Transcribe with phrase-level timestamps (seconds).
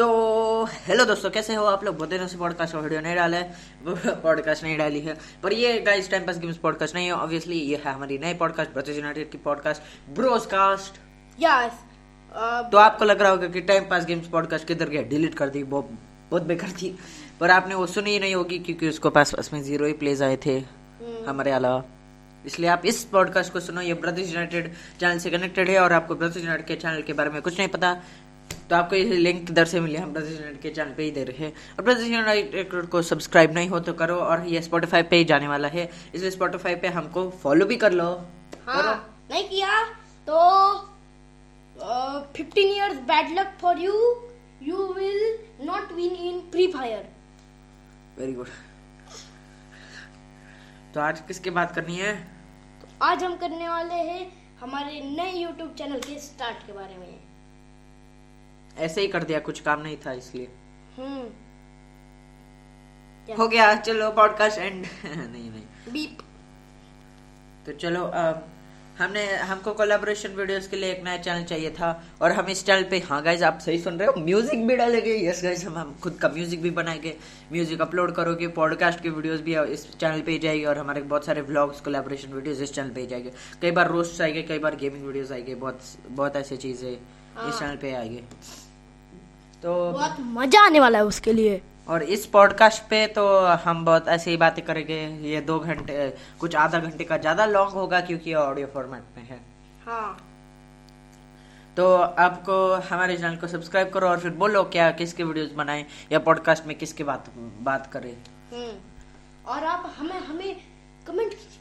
[0.00, 1.96] तो हेलो दोस्तों कैसे हो आप लोग?
[1.96, 6.10] बहुत दिनों से पॉडकास्ट वीडियो नहीं डाला है। पॉडकास्ट नहीं डाली है। पर ये guys
[6.10, 9.38] time pass games podcast नहीं है। ऑब्वियसली ये है हमारी नई पॉडकास्ट ब्रदर्स यूनाइटेड की
[9.38, 9.82] पॉडकास्ट
[10.14, 11.00] ब्रोसकास्ट
[11.38, 11.72] यस
[12.72, 15.02] तो आपको लग रहा होगा कि टाइम पास गेम्स पॉडकास्ट किधर गया?
[15.02, 15.90] डिलीट कर दी बहुत
[16.30, 16.96] बहुत बेकार थी।
[17.40, 20.22] पर आपने वो सुनी ही नहीं होगी क्योंकि उसको पास पास में ज़ीरो ही प्लेज
[20.22, 20.58] आए थे
[21.26, 21.84] हमारे अलावा।
[22.46, 26.14] इसलिए आप इस पॉडकास्ट को सुनो। ये ब्रदर्स यूनाइटेड चैनल से कनेक्टेड है और आपको
[26.14, 27.96] ब्रदर्स यूनाइटेड के चैनल के बारे में कुछ नहीं पता।
[28.70, 31.24] तो आपको ये लिंक किधर से मिले हम ब्रदर्स यूनाइटेड के चैनल पे ही दे
[31.24, 35.24] रहे हैं। और यूनाइटेड को सब्सक्राइब नहीं हो तो करो और ये स्पॉटिफाई पे ही
[35.24, 38.08] जाने वाला है। इसलिए स्पॉटिफाई पे हमको फॉलो भी कर लो।
[38.66, 38.94] हाँ
[39.30, 39.82] नहीं किया
[40.28, 40.38] तो
[42.36, 43.92] fifteen years bad luck for you
[44.62, 47.08] you will not win in free fire
[48.18, 48.48] very good
[50.94, 52.12] तो आज किसकी बात करनी है?
[53.02, 54.26] आज हम करने वाले हैं
[54.60, 57.19] हमारे नए यूट्यूब चैनल के स्टार्ट के बारे में।
[58.80, 60.48] ऐसे ही कर दिया कुछ काम नहीं था इसलिए।
[60.96, 61.24] हम्म।
[63.28, 66.18] हो गया चलो पॉडकास्ट एंड नहीं नहीं। बीप
[67.66, 68.42] तो चलो अ,
[68.98, 71.90] हमने हमको कोलैबोरेशन वीडियोस के लिए एक नया चैनल चाहिए था
[72.22, 75.14] और हम इस चैनल पे हाँ गाइज़ आप सही सुन रहे हो म्यूज़िक भी डालेंगे।
[75.28, 77.16] यस गाइज़ हम हम खुद का म्यूज़िक भी बनाएँगे
[77.52, 81.24] म्यूज़िक अपलोड करोगे पॉडकास्ट की वीडियोस भी इस चैनल पे ही जाएगी और हमारे बहुत
[81.26, 84.76] सारे व्लॉग्स कोलैबोरेशन वीडियोस इस चैनल पे ही जाएँगे। कई बार रोस्ट आएँगे कई बार
[84.76, 88.22] गेमिंग वीडियोस आएँगे बहुत बहुत ऐसी चीज़ें इस चैनल पे आएँगे।
[89.62, 93.26] तो बहुत मज़ा आने वाला है उसके लिए। और इस पॉडकास्ट पे तो
[93.64, 94.98] हम बहुत ऐसी ही बातें करेंगे।
[95.30, 96.08] ये दो घंटे
[96.40, 99.40] कुछ आधा घंटे का ज़्यादा लॉन्ग होगा क्योंकि ऑडियो फॉर्मेट में है।
[99.86, 100.16] हाँ।
[101.76, 102.54] तो आपको
[102.90, 106.76] हमारे चैनल को सब्सक्राइब करो और फिर बोलो क्या किसके वीडियोस बनाएँ या पॉडकास्ट में
[106.78, 107.30] किसकी बात
[107.62, 108.12] बात करें।
[108.52, 110.56] हम्म। और आप हमें हमें
[111.06, 111.60] कमेंट कीजिए।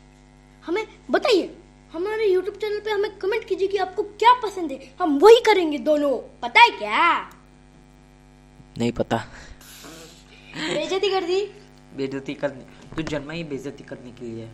[0.65, 1.55] हमें बताइए
[1.93, 5.77] हमारे यूट्यूब चैनल पे हमें कमेंट कीजिए कि आपको क्या पसंद है। हम वही करेंगे
[5.85, 7.29] दोनों। पता है क्या?
[8.79, 9.17] नहीं पता।
[10.55, 11.39] बेइज्जती कर दी?
[11.97, 12.63] बेइज्जती करने
[12.95, 14.49] तू जन्मा ही बेइज्जती करने के लिए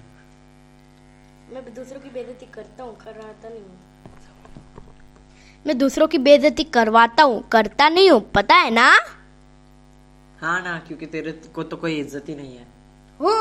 [1.53, 3.77] मैं दूसरों की बेइज्जती करता हूँ करवाता नहीं हूँ।
[5.65, 8.89] मैं दूसरों की बेइज्जती करवाता हूँ करता नहीं हूँ पता है ना?
[10.41, 12.63] हाँ ना क्योंकि तेरे को तो कोई इज़्ज़त ही नहीं है।
[13.19, 13.31] हो!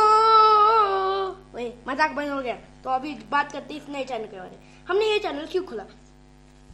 [1.55, 4.50] ओए मज़ाक बंद हो गया। तो अभी बात करते हैं इस नए चैनल के बारे
[4.50, 4.59] में।
[4.89, 5.84] हमने ये चैनल क्यों खोला?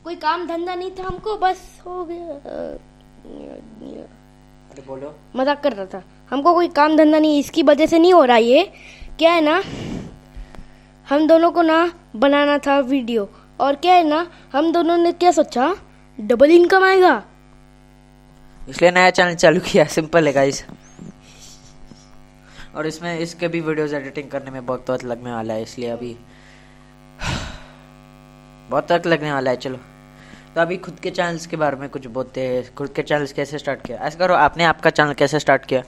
[0.04, 2.40] कोई काम धंधा नहीं था हमको बस हो गया।
[3.24, 8.12] अरे बोलो। मज़ाक कर रहा था। हमको कोई काम धंधा नहीं इसकी वजह से नहीं
[8.12, 8.64] हो रहा ये।
[9.18, 9.62] क्या है ना
[11.06, 13.28] हम दोनों को ना बनाना था वीडियो।
[13.60, 15.74] और क्या है ना हम दोनों ने क्या सोचा
[16.18, 17.22] डबल इनकम आएगा।
[18.60, 20.64] इसलिए नया चैनल चालू किया सिंपल है गाइस
[22.76, 26.16] और इसमें इसके भी वीडियोस एडिटिंग करने में बहुत वक्त लगने वाला है इसलिए अभी
[28.70, 29.78] बहुत वक्त लगने वाला है चलो।
[30.54, 33.58] तो अभी खुद के चैनल्स के बारे में कुछ बोलते हैं। खुद के चैनल्स कैसे
[33.58, 33.98] स्टार्ट किया?
[33.98, 35.82] ऐसा करो आपने आपका चैनल कैसे स्टार्ट किया?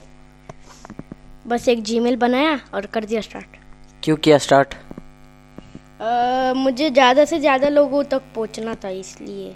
[1.47, 3.57] बस एक जीमेल बनाया और कर दिया स्टार्ट
[4.03, 4.73] क्यों किया स्टार्ट
[6.01, 9.55] अ, मुझे ज़्यादा से ज़्यादा लोगों तक पहुँचना था इसलिए।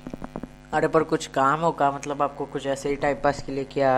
[0.73, 3.63] अरे पर कुछ काम हो का मतलब आपको कुछ ऐसे ही टाइम पास के लिए
[3.65, 3.91] किया?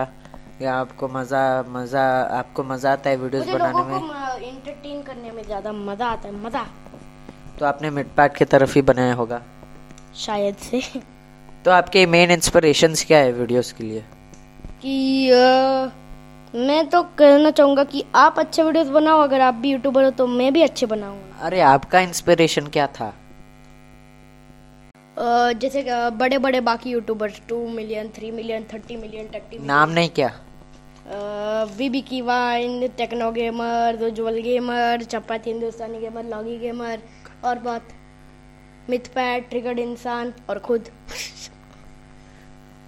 [0.62, 2.02] या आपको मज़ा मज़ा
[2.38, 4.00] आपको मज़ा आता है वीडियोस बनाने में?
[4.00, 6.66] को इंटरटेन करने में ज़्यादा मज़ा आता है मज़ा।
[7.58, 9.42] तो आपने मिड पार्ट की तरफ़ ही बनाया होगा।
[10.16, 10.80] शायद से।
[11.64, 14.00] तो आपके मेन इंस्पिरेशंस क्या है वीडियोस के लिए?
[14.82, 15.90] कि अ,
[16.54, 20.26] मैं तो कहना चाहूँगा कि आप अच्छे वीडियोस बनाओ अगर आप भी यूट्यूबर हो तो
[20.26, 23.14] मैं भी अच्छे बनाऊँगा। अरे आपका इंस्पिरेशन क्या था?
[25.18, 30.08] अ, जैसे बड़े बड़े बाकी YouTubers two million three million thirty million thirty नाम नहीं
[30.08, 30.32] क्या?
[31.76, 36.98] वीबी की vine Techno Gamer Ujjwal Gamer Chapati Hindustani Gamer Loggy Gamer
[37.44, 37.88] और बहुत।
[38.88, 40.80] मिथपैट ट्रिगर्ड इंसान और खुद।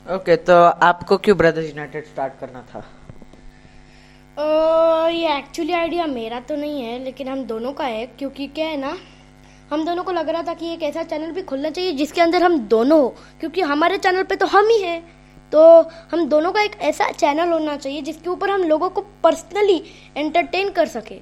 [0.06, 0.54] ओके okay, तो
[0.86, 2.78] आपको क्यों ब्रदर्स यूनाइटेड स्टार्ट करना था?
[4.38, 8.66] अ, ये एक्चुअली आइडिया मेरा तो नहीं है लेकिन हम दोनों का है क्योंकि क्या
[8.66, 8.96] है ना
[9.72, 12.42] हम दोनों को लग रहा था कि एक ऐसा चैनल भी खुलना चाहिए जिसके अंदर
[12.42, 13.08] हम दोनों हो
[13.40, 15.02] क्योंकि हमारे चैनल पे तो हम ही हैं।
[15.52, 15.60] तो
[16.12, 19.82] हम दोनों का एक ऐसा चैनल होना चाहिए जिसके ऊपर हम लोगों को पर्सनली
[20.16, 21.20] एंटरटेन कर सके।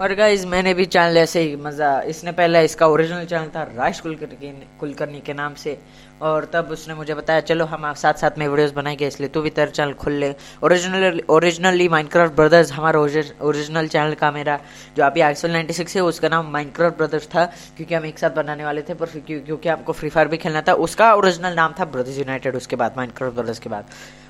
[0.00, 4.00] और गाइज़ मैंने भी चैनल ऐसे ही मज़ा इसने पहले इसका ओरिजिनल चैनल था, राज
[4.00, 5.78] कुलकर्णी कुलकर्णी के नाम से।
[6.22, 9.50] और तब उसने मुझे बताया, चलो, हम साथ साथ में वीडियोस बनाएँगे, इसलिए तू भी
[9.50, 10.34] तेरा चैनल खुल ले।
[10.64, 14.58] ओरिजिनल ओरिजिनली माइनक्राफ्ट ब्रदर्स हमारा ओरिजिनल चैनल का मेरा,
[14.96, 17.44] जो अभी एक्सल नाइन्टी सिक्स है, उसका नाम माइनक्राफ्ट ब्रदर्स था,
[17.76, 20.72] क्योंकि हम एक साथ बनाने वाले थे, पर क्योंकि हमको फ्री फायर भी खेलना था,
[20.72, 23.84] उसका ओरिजिनल नाम था ब्रदर्स यूनाइटेड उसके बाद माइनक्राफ्ट ब्रदर्स के बाद।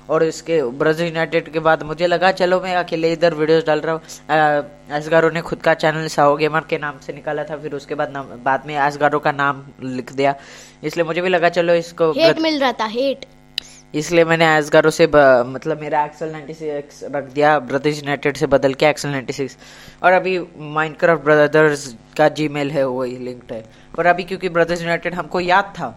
[0.09, 3.93] और इसके ब्रदर्स यूनाइटेड के बाद मुझे लगा, चलो, मैं अकेले इधर वीडियोस डाल रहा
[3.95, 4.01] हूँ।
[4.91, 8.09] एसगारो ने खुद का चैनल साहो गेमर के नाम से निकाला था, फिर उसके बाद
[8.45, 10.35] बाद में एसगारो का नाम लिख दिया।
[10.83, 13.25] इसलिए मुझे भी लगा, चलो इसको हेट मिल रहा था हेट
[13.93, 18.73] इसलिए मैंने एजगारो से ब, मतलब मेरा एक्सल 96 रख दिया ब्रदर्स यूनाइटेड से बदल
[18.73, 19.55] के एक्सल 96
[20.03, 23.63] और अभी माइनक्राफ्ट ब्रदर्स का जीमेल है वही लिंक्ड है।
[23.97, 25.87] पर अभी क्योंकि ब्रदर्स यूनाइटेड हमको याद था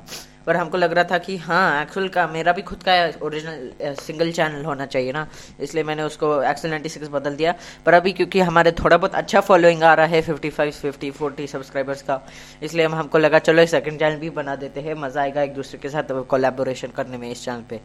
[0.49, 2.93] पर हमको लग रहा था कि हाँ एक्चुअल का मेरा भी खुद का
[3.27, 5.27] ओरिजिनल सिंगल चैनल होना चाहिए ना।
[5.61, 7.55] इसलिए मैंने उसको एक्सल 96 बदल दिया।
[7.87, 12.03] पर अभी क्योंकि हमारे थोड़ा बहुत अच्छा फॉलोइंग आ रहा है 55 50 40 सब्सक्राइबर्स
[12.03, 12.21] का
[12.62, 15.79] इसलिए हम हमको लगा चलो सेकंड चैनल भी बना देते हैं मज़ा आएगा एक दूसरे
[15.79, 17.81] के साथ कोलेबोरेशन करने में इस चैनल पे।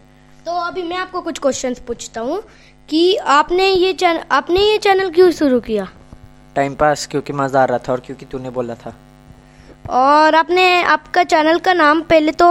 [0.46, 2.42] तो अभी मैं आपको कुछ क्वेश्चंस पूछता हूँ
[2.90, 5.88] कि आपने ये चैनल आपने ये चैनल क्यों शुरू किया?
[6.56, 8.96] टाइम पास क्योंकि मज़ा आ रहा था और क्योंकि तूने बोला था।
[9.86, 12.48] और आपने आपका चैनल का नाम पहले तो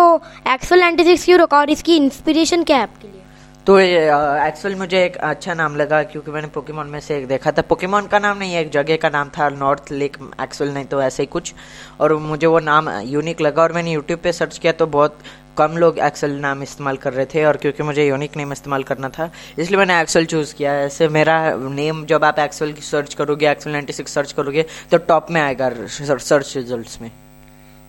[0.49, 3.22] एक्सल नाइन्टी सिक्स क्यों रखा और इसकी इंस्पिरेशन क्या है आपके लिए?
[3.67, 7.63] तो एक्चुअल मुझे एक अच्छा नाम लगा क्योंकि मैंने पोकेमोन में से एक देखा था।
[7.63, 11.03] पोकेमोन का नाम नहीं है एक जगह का नाम था नॉर्थ लेक एक्चुअल नहीं तो
[11.03, 11.53] ऐसे ही कुछ।
[12.01, 15.19] और मुझे वो नाम यूनिक लगा और मैंने यूट्यूब पे सर्च किया तो बहुत
[15.59, 19.09] कम लोग एक्सेल नाम इस्तेमाल कर रहे थे और क्योंकि मुझे यूनिक नेम इस्तेमाल करना
[19.09, 23.51] था, इसलिए मैंने एक्सेल चूज़ किया। ऐसे मेरा नेम जब आप एक्सेल की सर्च करोगे
[23.51, 27.11] एक्सेल 96 सर्च करोगे तो टॉप में आएगा सर्च रिज़ल्ट में।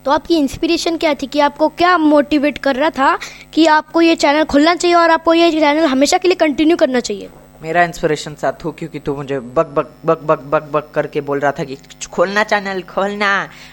[0.06, 3.18] तो आपकी इंस्पिरेशन क्या थी कि आपको क्या मोटिवेट कर रहा था
[3.54, 7.00] कि आपको ये चैनल खोलना चाहिए और आपको ये चैनल हमेशा के लिए कंटिन्यू करना
[7.00, 7.30] चाहिए?
[7.62, 11.40] मेरा इंस्पिरेशन साथ हो क्योंकि तू मुझे बक बक बक बक बक बक करके बोल
[11.40, 11.78] रहा था कि
[12.12, 13.30] खोलना चैनल खोलना।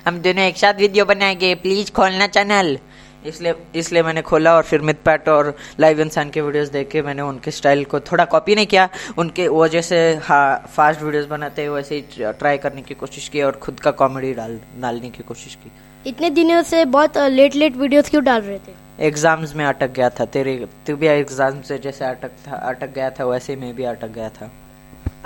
[0.07, 2.79] हम दोनों एक साथ वीडियो बनाएँगे प्लीज़ खोलना चैनल
[3.27, 7.23] इसलिए इसलिए मैंने खोला और फिर मिथपैट और लाइव इंसान के वीडियोस देख के मैंने
[7.23, 8.89] उनके स्टाइल को थोड़ा कॉपी नहीं किया।
[9.19, 13.43] उनके, वो जैसे हाँ फास्ट वीडियोस बनाते हैं वैसे ही ट्राई करने की कोशिश की
[13.43, 15.71] और खुद का कॉमेडी डाल, डालने की कोशिश की।
[16.07, 18.73] इतने दिनों से बहुत लेट लेट वीडियोस क्यों डाल रहे थे?
[19.07, 20.55] एग्ज़ाम्स में अटक गया था तेरे
[20.87, 24.29] तू भी एग्ज़ाम से जैसे अटक था अटक गया था वैसे मैं भी अटक गया
[24.31, 24.51] था।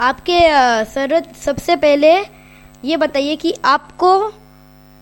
[0.00, 0.38] आपके
[0.84, 2.12] सर सबसे पहले
[2.84, 4.12] ये बताइए कि आपको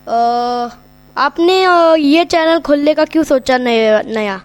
[0.08, 0.68] आ,
[1.16, 1.54] आपने
[1.98, 4.40] ये चैनल खोलने का क्यों सोचा नया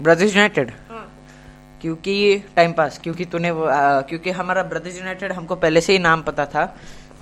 [0.00, 0.72] ब्रदर्स यूनाइटेड
[1.80, 2.14] क्योंकि
[2.56, 6.64] टाइम पास क्योंकि तूने क्योंकि हमारा ब्रदर्स यूनाइटेड हमको पहले से ही नाम पता था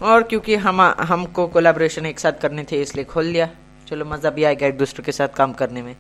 [0.03, 3.49] और क्योंकि हम हमको कोलाब्रेशन एक साथ करने थे इसलिए खोल लिया।
[3.89, 5.95] चलो मज़ा भी आएगा एक दूसरे के साथ काम करने में।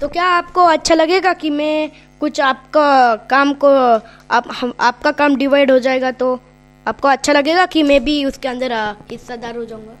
[0.00, 1.90] तो क्या आपको अच्छा लगेगा कि मैं
[2.20, 3.68] कुछ आपका काम को
[4.30, 6.38] आप हम आपका काम डिवाइड हो जाएगा तो
[6.86, 8.72] आपको अच्छा लगेगा कि मैं भी उसके अंदर
[9.10, 9.96] हिस्सादार हो जाऊँगा?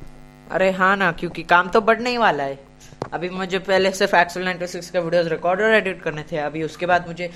[0.50, 2.58] अरे हाँ ना क्योंकि काम तो बढ़ने ही वाला है।
[3.12, 6.62] अभी मुझे पहले सिर्फ़ एक्सल नाइन्टी सिक्स का वीडियोस रिकॉर्ड और एडिट करने थे, अभी
[6.62, 7.30] उसके बाद मुझे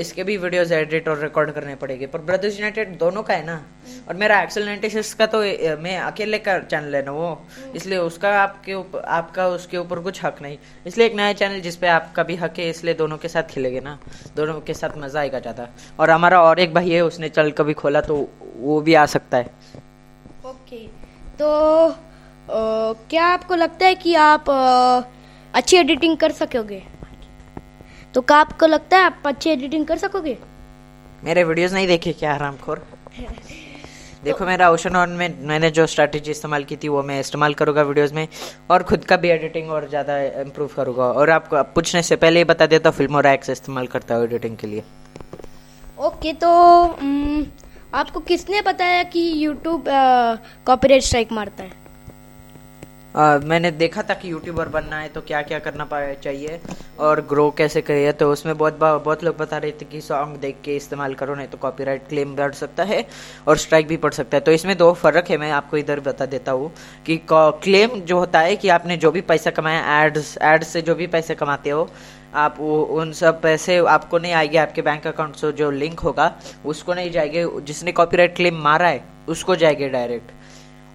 [0.00, 3.60] इसके भी वीडियोस एडिट और रिकॉर्ड करने पड़ेंगे। पर ब्रदर्स यूनाइटेड दोनों का है ना?
[4.08, 5.40] और मेरा एक्सल नाइन्टी सिक्स का तो
[5.80, 7.46] मैं अकेले का चैनल है ना वो?
[7.74, 11.88] इसलिए उसका आपके ऊपर आपका उसके ऊपर कुछ हक नहीं। इसलिए एक नया चैनल जिसपे
[11.88, 13.98] आपका भी हक है, इसलिए दोनों के साथ खिलेगे ना?
[14.36, 15.68] दोनों के साथ मज़ा आएगा ज़्यादा।
[16.00, 19.36] और हमारा और एक भाई है, उसने चल कभी खोला तो वो भी आ सकता
[19.36, 19.50] है।
[20.46, 20.86] ओके
[21.38, 21.48] तो
[22.50, 24.50] क्या आपको लगता है कि आप
[25.54, 26.82] अच्छी एडिटिंग कर सकोगे?
[28.14, 30.36] तो क्या आपको लगता है आप अच्छी एडिटिंग कर सकोगे?
[31.24, 32.82] मेरे वीडियोस नहीं देखे क्या आराम खोर
[34.24, 37.82] देखो मेरा ओशन ऑन में मैंने जो स्ट्रैटेजी इस्तेमाल की थी वो मैं इस्तेमाल करूँगा
[37.82, 38.26] वीडियोस में
[38.70, 42.44] और खुद का भी एडिटिंग और ज़्यादा इम्प्रूव करूँगा। और आपको पूछने से पहले ही
[42.44, 44.82] बता देता हूँ फ़िल्म और एक्स इस्तेमाल करता हूँ एडिटिंग के लिए।
[46.00, 46.50] ओके तो
[47.94, 49.84] आपको किसने बताया कि यूट्यूब
[50.66, 51.70] कॉपीराइट स्ट्राइक मारता है?
[53.16, 56.60] आ, मैंने देखा था कि यूट्यूबर बनना है तो क्या क्या करना चाहिए
[56.98, 60.56] और ग्रो कैसे करिए तो उसमें बहुत बहुत लोग बता रहे थे कि सॉन्ग देख
[60.64, 63.06] के इस्तेमाल करो नहीं तो कॉपीराइट क्लेम बढ़ सकता है
[63.48, 66.26] और स्ट्राइक भी पड़ सकता है। तो इसमें दो फ़र्क है मैं आपको इधर बता
[66.26, 66.72] देता हूँ
[67.06, 70.94] कि क्लेम जो होता है कि आपने जो भी पैसा कमाया एड्स एड्स से जो
[70.94, 71.90] भी पैसे कमाते हो
[72.34, 76.36] आप वो उन सब पैसे आपको नहीं आएँगे आपके बैंक अकाउंट से जो लिंक होगा
[76.66, 80.30] उसको नहीं जाएँगे जिसने कॉपीराइट क्लेम मारा है उसको जाएँगे डायरेक्ट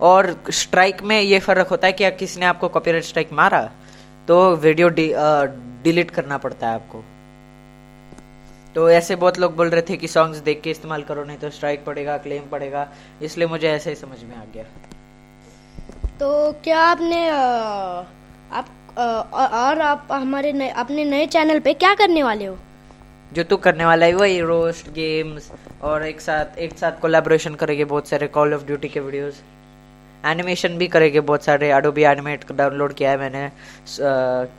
[0.02, 3.62] और स्ट्राइक में ये फ़र्क होता है कि किसी ने आपको कॉपीराइट स्ट्राइक मारा
[4.28, 5.12] तो वीडियो डी,
[5.84, 7.04] डिलीट करना पड़ता है आपको।
[8.76, 11.50] तो ऐसे बहुत लोग बोल रहे थे कि सॉन्ग्स देख के इस्तेमाल करो नहीं तो
[11.50, 12.88] स्ट्राइक पड़ेगा क्लेम पड़ेगा
[13.22, 14.64] इसलिए मुझे ऐसे ही समझ में आ गया।
[16.20, 22.46] तो क्या आपने आप और आप हमारे नए अपने नए चैनल पे क्या करने वाले
[22.46, 22.58] हो?
[23.34, 25.52] जो तू करने वाला है वही रोस्ट गेम्स
[25.84, 29.42] और एक साथ एक साथ कोलैबोरेशन करेंगे बहुत सारे कॉल ऑफ़ ड्यूटी के वीडियोस
[30.28, 33.46] एनिमेशन भी करेंगे बहुत सारे। अडोबी एनिमेट डाउनलोड किया है मैंने।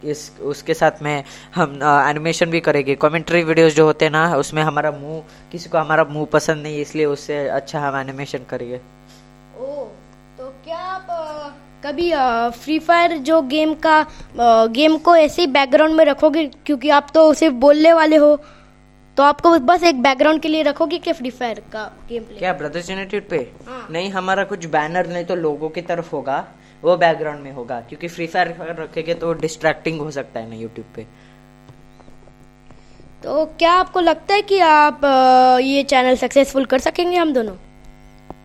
[0.05, 4.63] इस, उसके साथ में हम एनिमेशन भी करेंगे कमेंट्री वीडियोस जो होते हैं ना, उसमें
[4.63, 5.23] हमारा मुँह,
[5.53, 8.77] किसी को हमारा मुँह पसंद नहीं, इसलिए उससे अच्छा हम एनिमेशन करेंगे
[9.59, 9.85] ओ
[10.39, 11.07] तो क्या आप
[11.85, 12.11] कभी
[12.55, 14.05] फ्री फायर जो गेम का
[14.69, 16.45] गेम को ऐसे ही बैकग्राउंड में रखोगे?
[16.67, 18.31] क्योंकि आप तो सिर्फ़ बोलने वाले हो।
[19.19, 22.53] तो आपको बस एक बैकग्राउंड के लिए रखोगे क्या फ्री फायर का गेम प्ले क्या
[22.53, 23.37] ब्रदर्स यूनाइटेड पे?
[23.67, 26.37] हाँ। नहीं हमारा कुछ बैनर नहीं तो लोगों की तरफ़ होगा।
[26.83, 30.87] वो बैकग्राउंड में होगा क्योंकि फ्री फायर रखेंगे तो डिस्ट्रैक्टिंग हो सकता है ना यूट्यूब
[30.97, 31.07] पे।
[33.25, 35.01] तो क्या आपको लगता है कि आप
[35.63, 37.55] ये चैनल सक्सेसफुल कर सकेंगे हम दोनों?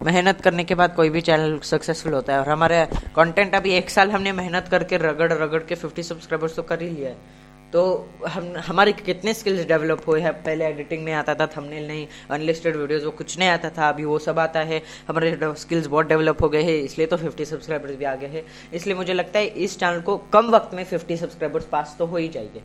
[0.03, 3.89] मेहनत करने के बाद कोई भी चैनल सक्सेसफुल होता है। और हमारे कंटेंट अभी एक
[3.89, 7.41] साल हमने मेहनत करके रगड़ रगड़ के 50 सब्सक्राइबर्स तो कर ही लिया है।
[7.73, 7.81] तो
[8.27, 10.31] हम हमारे कितने स्किल्स डेवलप हुए हैं?
[10.43, 14.03] पहले एडिटिंग नहीं आता था थंबनेल नहीं अनलिस्टेड वीडियोस वो कुछ नहीं आता था अभी
[14.05, 17.95] वो सब आता है। हमारे स्किल्स बहुत डेवलप हो गए हैं इसलिए तो 50 सब्सक्राइबर्स
[17.95, 21.17] भी आ गए हैं। इसलिए मुझे लगता है इस चैनल को कम वक्त में 50
[21.17, 22.61] सब्सक्राइबर्स पास तो हो ही जाएँगे।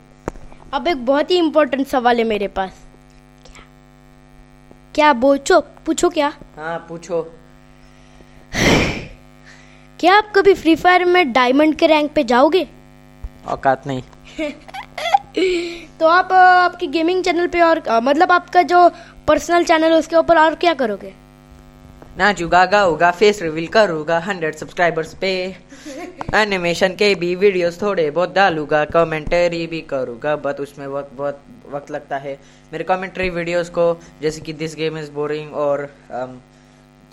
[0.73, 2.85] अब एक बहुत ही इम्पोर्टेंट सवाल है मेरे पास।
[4.95, 6.33] क्या बोचो पूछो क्या?
[6.55, 7.21] हाँ पूछो।
[9.99, 12.67] क्या आप कभी फ्री फायर में डायमंड के रैंक पे जाओगे?
[13.47, 14.01] औकात नहीं।
[15.37, 18.87] तो आप आपकी गेमिंग चैनल पे और मतलब आपका जो
[19.27, 21.13] पर्सनल चैनल है उसके ऊपर और क्या करोगे?
[22.17, 25.31] नाचूगा गाऊगा फेस रिवील करूँगा हंड्रेड सब्सक्राइबर्स पे।
[26.35, 31.91] एनिमेशन के भी वीडियोस थोड़े बहुत डालूँगा कमेंटरी भी करूँगा बट उसमें वक्त बहुत वक्त
[31.91, 32.37] लगता है।
[32.73, 36.37] मेरे कमेंट्री वीडियोस को जैसे कि दिस गेम इज़ बोरिंग और um,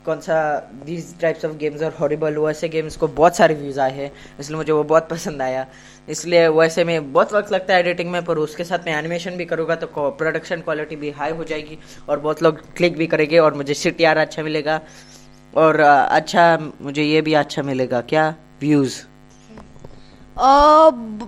[0.05, 0.39] कौन सा
[0.85, 4.57] दीज टाइप्स ऑफ़ गेम्स और हॉरिबल वैसे गेम्स को बहुत सारे व्यूज़ आए हैं इसलिए
[4.57, 5.67] मुझे वो बहुत पसंद आया।
[6.09, 9.45] इसलिए वैसे में बहुत वक्त लगता है एडिटिंग में पर उसके साथ मैं एनिमेशन भी
[9.45, 9.87] करूँगा तो
[10.19, 14.17] प्रोडक्शन क्वालिटी भी हाई हो जाएगी और बहुत लोग क्लिक भी करेंगे और मुझे यार
[14.19, 14.81] अच्छा मिलेगा।
[15.55, 18.29] और अच्छा मुझे ये भी अच्छा मिलेगा। क्या
[18.61, 19.01] व्यूज़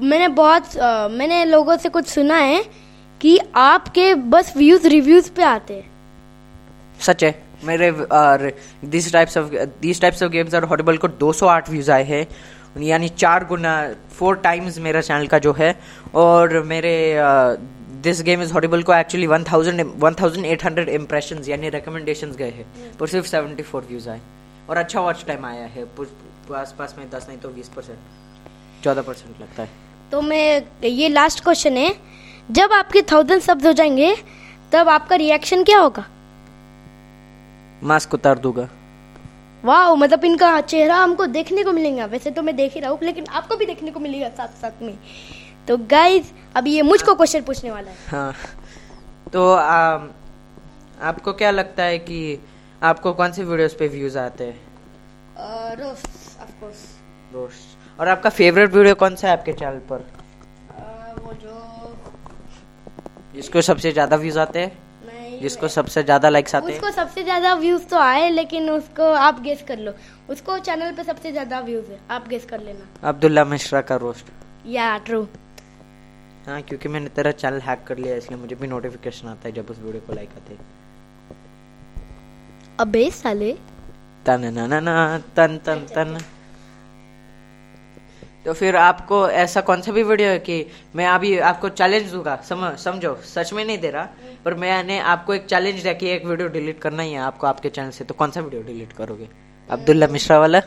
[0.03, 2.63] मैंने बहुत अ, मैंने लोगों से कुछ सुना है
[3.21, 5.91] कि आपके बस व्यूज़ रिव्यूज़ पे आते हैं।
[7.01, 7.91] सच है। मेरे
[8.87, 12.27] this types of this types of games और हॉरिबल को 208 व्यूज़ आए हैं।
[12.79, 13.73] यानी चार गुना
[14.19, 15.75] फोर टाइम्स मेरा चैनल का जो है
[16.15, 16.95] और मेरे
[18.03, 22.67] दिस गेम इज़ हॉरिबल को एक्चुअली 1000 1800 इंप्रेशंस यानी रिकमेंडेशंस गए हैं
[22.99, 24.21] पर सिर्फ़ 74 व्यूज़ आए
[24.71, 25.83] और अच्छा वॉच टाइम आया है
[26.55, 27.99] आस पास में 10 नहीं तो 20 परसेंट
[28.85, 29.69] चौदह परसेंट लगता है।
[30.13, 31.95] तो मैं ये लास्ट क्वेश्चन है
[32.51, 34.15] जब आपके थाउज़ेंड शब्द हो जाएँगे
[34.73, 36.05] तब आपका रिएक्शन क्या होगा?
[37.83, 38.69] मास्क उतार दूँगा।
[39.65, 42.99] वाह मतलब इनका चेहरा हमको देखने को मिलेगा। वैसे तो मैं देख ही रहा हूँ
[43.03, 44.97] लेकिन आपको भी देखने को मिलेगा साथ साथ में।
[45.69, 48.35] तो गाइज़ अभी ये मुझको क्वेश्चन पूछने वाला है। हाँ।
[49.33, 49.99] तो आ,
[51.03, 52.39] आपको क्या लगता है कि
[52.83, 54.61] आपको कौन से वीडियोस पे व्यूज़ आते हैं?
[55.77, 56.87] रोस्ट ऑफ़ कोर्स
[57.35, 60.07] रोस्ट और आपका फेवरेट वीडियो कौन सा है आपके चैनल पर?
[61.19, 61.97] वो जो
[63.35, 64.73] जिसको सबसे ज़्यादा व्यूज़ आते हैं?
[65.41, 69.41] जिसको सबसे ज़्यादा लाइक्स आते हैं। उसको सबसे ज़्यादा व्यूज़ तो आए लेकिन उसको आप
[69.43, 69.93] गेस कर लो।
[70.31, 74.33] उसको चैनल पे सबसे ज़्यादा व्यूज़ है आप गेस कर लेना। अब्दुल्ला मिश्रा का रोस्ट
[74.69, 75.23] या ट्रू
[76.47, 79.71] हाँ क्योंकि मैंने तेरा चैनल हैक कर लिया इसलिए मुझे भी नोटिफिकेशन आता है जब
[79.71, 80.61] उस वीडियो को लाइक आते हैं।
[82.81, 83.53] अबे साले।
[84.27, 84.97] तन ना ना ना
[85.37, 86.19] तन तन तन।
[88.49, 90.55] तो फिर आपको ऐसा कौन सा भी वीडियो है कि
[90.97, 94.09] मैं अभी आपको चैलेंज दूँगा। समझ समझो सच में नहीं दे रहा
[94.45, 97.69] पर मैंने आपको एक चैलेंज दिया कि एक वीडियो डिलीट करना ही है आपको आपके
[97.69, 99.29] चैनल से। तो कौन सा वीडियो डिलीट करोगे?
[99.69, 100.59] अब्दुल्ला मिश्रा वाला?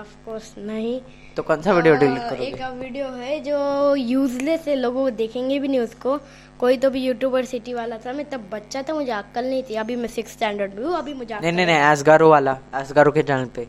[0.00, 1.00] ऑफ़ कोर्स नहीं।
[1.36, 2.46] तो कौन सा वीडियो डिलीट करोगे?
[2.46, 6.16] एक वीडियो है जो यूजलेस है लोगों देखेंगे भी नहीं उसको।
[6.60, 9.74] कोई तो भी यूट्यूबर सिटी वाला था मैं तब बच्चा था मुझे अक्ल नहीं थी।
[9.74, 13.22] अभी मैं सिक्स स्टैंडर्ड में हूँ अभी मुझे नहीं नहीं नहीं एसगारो वाला एसगारो के
[13.22, 13.66] चैनल पे।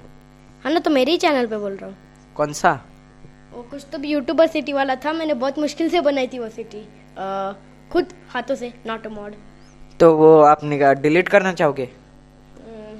[0.63, 1.95] हाँ ना तो मेरे ही चैनल पे बोल रहा हूँ।
[2.35, 2.73] कौन सा?
[3.55, 6.49] वो कुछ तो भी यूट्यूबर सिटी वाला था मैंने बहुत मुश्किल से बनाई थी वो
[6.51, 6.85] सिटी
[7.91, 9.33] खुद हाथों से नॉट अ मॉड
[9.99, 11.89] तो वो आपने कहा डिलीट करना चाहोगे?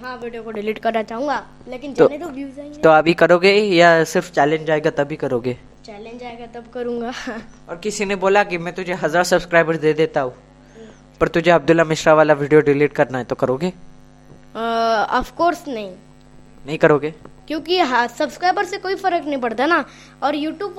[0.01, 1.37] हाँ वीडियो को डिलीट करना चाहूँगा
[1.69, 5.57] लेकिन तो- जाने तो व्यूज़ आएँगे। तो अभी करोगे या सिर्फ़ चैलेंज आएगा तभी करोगे?
[5.85, 7.11] चैलेंज आएगा तब करूँगा।
[7.69, 10.33] और किसी ने बोला कि मैं तुझे हज़ार सब्सक्राइबर दे देता हूँ
[11.21, 13.73] पर तुझे अब्दुल्ला मिश्रा वाला वीडियो डिलीट करना है तो करोगे?
[15.19, 15.91] ऑफ़ कोर्स नहीं।
[16.65, 17.13] नहीं करोगे?
[17.47, 19.83] क्योंकि हाँ सब्सक्राइबर से कोई फ़र्क नहीं पड़ता ना।
[20.23, 20.75] और यूट्यूब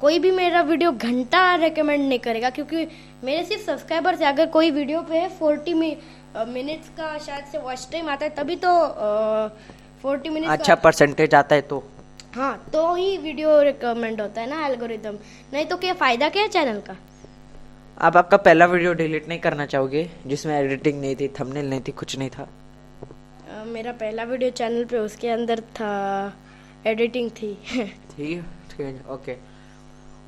[0.00, 2.86] कोई भी मेरा वीडियो घंटा रेकमेंड नहीं करेगा क्योंकि
[3.24, 8.08] मेरे सिर्फ़ सब्सक्राइबर से अगर कोई वीडियो पे फोर्टी मिनट्स का शायद से वॉच टाइम
[8.08, 8.70] आता है तभी तो
[10.02, 11.82] फोर्टी मिनट्स अच्छा परसेंटेज आता है तो।
[12.34, 15.14] हाँ तो ही वीडियो रिकमेंड होता है ना एल्गोरिदम
[15.52, 16.96] नहीं तो क्या फ़ायदा क्या है चैनल का?
[17.98, 21.92] आप आपका पहला वीडियो डिलीट नहीं करना चाहोगे जिसमें एडिटिंग नहीं थी थंबनेल नहीं थी
[21.92, 22.46] कुछ नहीं था?
[23.66, 25.90] मेरा पहला वीडियो चैनल पे उसके अंदर था
[26.86, 29.36] एडिटिंग थी। ठीक है ठीक है ओके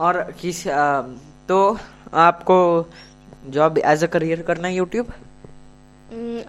[0.00, 1.02] और किस आ,
[1.48, 1.78] तो
[2.14, 2.56] आपको
[3.50, 5.12] जॉब एज अ करियर करना है यूट्यूब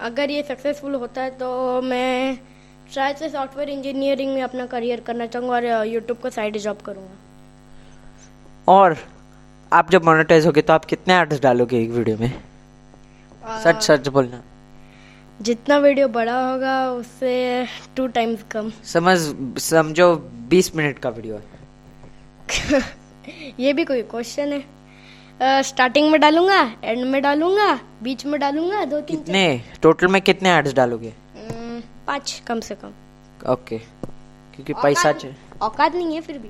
[0.01, 2.37] अगर ये सक्सेसफुल होता है तो मैं
[2.93, 7.15] शायद से सॉफ्टवेयर इंजीनियरिंग में अपना करियर करना चाहूँगा और यूट्यूब को साइड जॉब करूँगा।
[8.67, 8.97] और
[9.71, 12.31] आप जब मोनेटाइज होगे तो आप कितने एड्स डालोगे एक वीडियो में?
[13.63, 14.41] सच सच बोलना।
[15.41, 17.33] जितना वीडियो बड़ा होगा उससे
[17.95, 19.17] टू टाइम्स कम। समझ
[19.61, 20.15] समझो
[20.49, 22.81] बीस मिनट का वीडियो है।
[23.59, 28.99] ये भी कोई क्वेश्चन है। स्टार्टिंग में डालूँगा एंड में डालूँगा बीच में डालूँगा दो
[29.01, 29.63] तीन कितने?
[29.81, 31.13] टोटल में कितने एड्स डालोगे?
[32.07, 32.91] पाँच कम से कम।
[33.51, 36.49] ओके क्योंकि पैसा चाहिए औकात नहीं है फिर भी।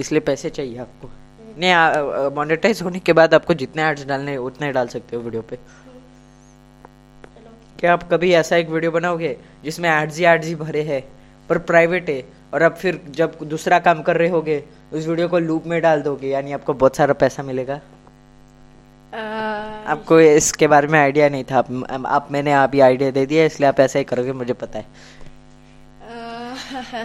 [0.00, 1.10] इसलिए पैसे चाहिए आपको।
[1.58, 5.58] नहीं मोनेटाइज होने के बाद आपको जितने एड्स डालने उतने डाल सकते हो वीडियो पे।
[7.80, 11.08] क्या आप कभी ऐसा एक वीडियो बनाओगे जिसमें एड्स ही एड्स ही भरे हैं
[11.48, 15.38] पर प्राइवेट है और अब फिर जब दूसरा काम कर रहे होगे उस वीडियो को
[15.38, 17.80] लूप में डाल दोगे यानी आपको बहुत सारा पैसा मिलेगा?
[19.14, 19.18] आ,
[19.92, 23.68] आपको इसके बारे में आइडिया नहीं था। आप, आप मैंने अभी आइडिया दे दिया इसलिए
[23.68, 24.86] आप ऐसा ही करोगे मुझे पता है।
[26.08, 27.04] आ,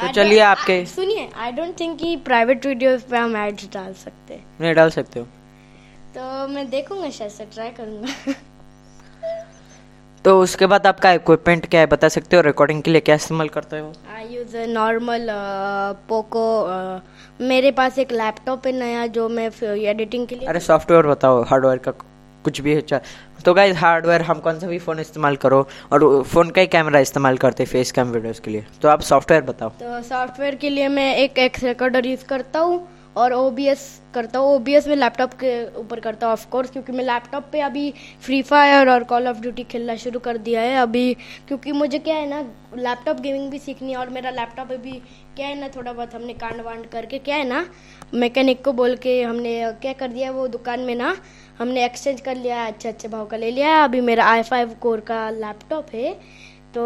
[0.00, 4.40] तो चलिए आपके- सुनिए आई डोंट थिंक कि प्राइवेट वीडियोस पे हम एड्स डाल सकते।
[4.60, 5.26] नहीं डाल सकते हो।
[6.16, 8.34] तो मैं देखूँगा शायद से ट्राई करूँगा।
[10.26, 12.42] तो उसके बाद आपका इक्विपमेंट क्या है बता सकते हो?
[12.42, 13.92] रिकॉर्डिंग के लिए क्या इस्तेमाल करते हो?
[14.14, 15.28] आई यूज़ नॉर्मल
[16.08, 16.46] पोको
[17.46, 21.78] मेरे पास एक लैपटॉप है नया जो मैं एडिटिंग के लिए अरे सॉफ्टवेयर बताओ हार्डवेयर
[21.78, 21.90] का
[22.44, 23.00] कुछ भी अच्छा।
[23.44, 27.00] तो गाइज़ हार्डवेयर हम कौन सा भी फ़ोन इस्तेमाल करो और फ़ोन का ही कैमरा
[27.00, 30.70] इस्तेमाल करते हैं फेस कैम वीडियोस के लिए। तो आप सॉफ्टवेयर बताओ। तो सॉफ्टवेयर के
[30.70, 32.86] लिए मैं एक एक्स रिकॉर्डर यूज़ करता हूँ।
[33.16, 33.80] और ओबीएस
[34.14, 37.60] करता हूँ ओबीएस में लैपटॉप के ऊपर करता हूँ ऑफ़ कोर्स क्योंकि मैं लैपटॉप पे
[37.60, 37.92] अभी
[38.22, 41.14] फ्री फायर और कॉल ऑफ़ ड्यूटी खेलना शुरू कर दिया है अभी।
[41.48, 42.40] क्योंकि मुझे क्या है ना
[42.76, 44.92] लैपटॉप गेमिंग भी सीखनी है और मेरा लैपटॉप अभी
[45.36, 47.64] क्या है ना, थोड़ा बहुत हमने कांड वांड करके क्या है ना
[48.14, 51.16] मैकेनिक को बोल के हमने क्या कर दिया वो दुकान में ना,
[51.58, 54.74] हमने एक्सचेंज कर लिया है, अच्छे अच्छे भाव का ले लिया अभी मेरा आई फाइव
[54.80, 56.12] कोर का लैपटॉप है
[56.74, 56.82] तो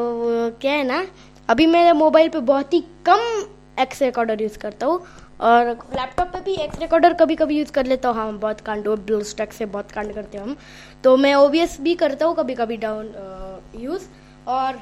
[0.61, 1.07] क्या है ना,
[1.49, 5.01] अभी मेरे मोबाइल पे बहुत ही कम एक्स रिकॉर्डर यूज़ करता हूँ।
[5.41, 8.89] और लैपटॉप पे भी एक्स रिकॉर्डर कभी कभी यूज़ कर लेता हूँ। हाँ बहुत कांड
[8.89, 10.57] ब्लू स्टैक से बहुत कांड करते हैं हम।
[11.05, 13.13] तो मैं ओबीएस भी करता हूँ कभी कभी डाउन
[13.81, 14.07] यूज़
[14.49, 14.81] और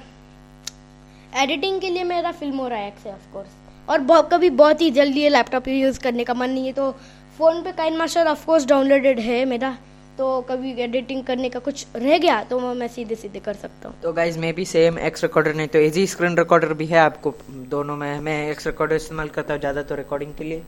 [1.32, 3.48] एडिटिंग के लिए मेरा फ़िल्म हो रहा है एक्स ऑफकोर्स
[3.88, 6.90] और बहुत कभी बहुत ही जल्दी है लैपटॉप यूज़ करने का मन नहीं है तो
[7.38, 9.76] फ़ोन पे काइन मास्टर ऑफकोर्स डाउनलोडेड है मेरा।
[10.18, 14.00] तो कभी एडिटिंग करने का कुछ रह गया तो मैं सीधे सीधे कर सकता हूँ।
[14.02, 17.34] तो गाइज़ मैं भी सेम एक्स रिकॉर्डर नहीं तो इजी स्क्रीन रिकॉर्डर भी है आपको।
[17.71, 20.62] दोनों में मैं एक्स रिकॉर्डर इस्तेमाल करता हूँ ज़्यादा तो रिकॉर्डिंग के लिए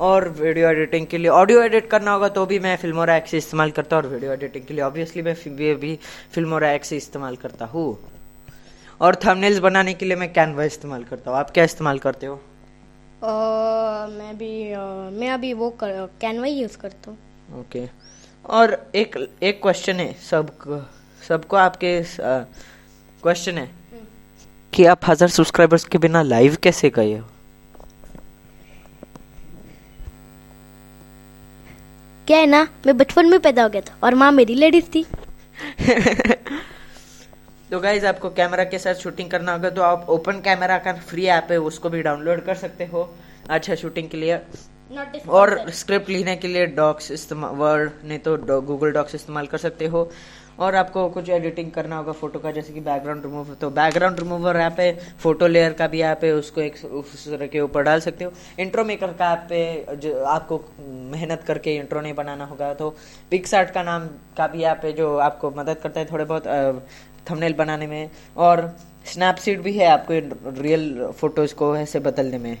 [0.00, 3.70] और वीडियो एडिटिंग के लिए। ऑडियो एडिट करना होगा तो भी मैं फिल्मोरा एक्स इस्तेमाल
[3.72, 5.34] करता हूँ और वीडियो एडिटिंग के लिए। ऑब्वियसली मैं
[5.78, 5.98] भी,
[6.32, 7.98] फिल्मोरा एक्स इस्तेमाल करता हूँ।
[9.00, 12.40] और थंबनेल्स बनाने के लिए मैं कैनवा इस्तेमाल करता हूँ। आप क्या इस्तेमाल करते हो?
[14.12, 14.52] मैं भी
[15.18, 17.84] मैं अभी वो कैनवा ही यूज़ करता हूँ। ओके
[18.44, 20.82] और एक एक क्वेश्चन है सबको
[21.22, 23.70] सबको आपके क्वेश्चन है।
[24.72, 27.26] कि आप हज़ार सब्सक्राइबर्स के बिना लाइव कैसे गए हो?
[32.26, 35.02] क्या है ना मैं बचपन में पैदा हो गया था और माँ मेरी लेडीज़ थी।
[37.70, 41.26] तो गाइज़ आपको कैमरा के साथ शूटिंग करना होगा तो आप ओपन कैमरा का फ्री
[41.26, 43.14] ऐप है उसको भी डाउनलोड कर सकते हो।
[43.50, 44.40] अच्छा शूटिंग के लिए।
[45.28, 49.86] और स्क्रिप्ट लिखने के लिए डॉक्स इस्तेमाल वर्ड नहीं तो गूगल डॉक्स इस्तेमाल कर सकते
[49.86, 50.10] हो।
[50.58, 54.56] और आपको कुछ एडिटिंग करना होगा फ़ोटो का, जैसे कि बैकग्राउंड रिमूव तो बैकग्राउंड रिमूवर
[54.56, 58.00] ऐप है फ़ोटो लेयर का भी ऐप है, उसको एक उस तरह के ऊपर डाल
[58.00, 60.60] सकते हो। इंट्रो मेकर का ऐप पे जो आपको
[61.12, 62.90] मेहनत करके इंट्रो नहीं बनाना होगा तो
[63.30, 66.46] पिक्सार्ट का नाम का भी ऐप है, जो आपको मदद करता है थोड़े बहुत
[67.30, 72.56] थंबनेल बनाने में। और स्नैपसीड भी है आपको रियल फ़ोटोज़ को ऐसे बदलने में।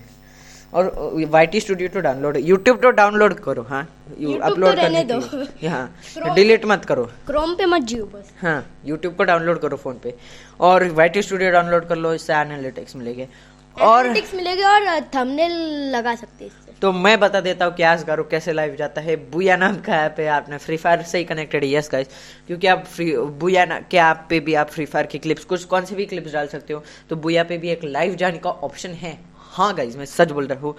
[0.72, 0.90] और
[1.30, 5.18] वाई स्टूडियो तो डाउनलोड यूट्यूब तो डाउनलोड करो हाँ। अपलोड तो करने दो।
[5.68, 9.98] हाँ डिलीट मत करो। क्रोम पे मत जियो बस। हाँ यूट्यूब को डाउनलोड करो फ़ोन
[10.02, 10.14] पे।
[10.60, 13.28] और वाई स्टूडियो डाउनलोड कर लो इससे एनालिटिक्स मिलेंगे।
[13.76, 15.52] और मिलेगा और थंबनेल
[15.90, 19.56] लगा सकते हैं तो मैं बता देता हूँ क्या करो कैसे लाइव जाता है। बुया
[19.56, 22.08] नाम का ऐप है आपने फ्री फायर से ही कनेक्टेड है यस गाइस
[22.46, 25.64] क्योंकि आप फ्री बुया ना के ऐप पे भी आप फ्री फायर की क्लिप्स कुछ
[25.64, 28.50] कौन से भी क्लिप्स डाल सकते हो। तो बुया पे भी एक लाइव जाने का
[28.50, 29.18] ऑप्शन है।
[29.52, 30.74] हाँ गाइज़ मैं सच बोल रहा हूँ।